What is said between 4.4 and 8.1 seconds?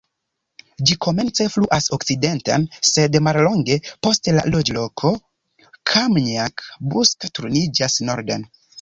la loĝloko Kamjanka-Buska turniĝas